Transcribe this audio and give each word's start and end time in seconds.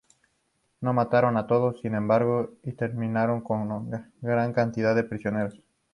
No 0.79 0.93
mataron 0.93 1.37
a 1.37 1.45
todos, 1.45 1.79
sin 1.81 1.93
embargo, 1.93 2.55
y 2.63 2.71
terminaron 2.71 3.41
con 3.41 3.85
gran 4.19 4.51
cantidad 4.51 4.95
de 4.95 5.03
prisioneros. 5.03 5.61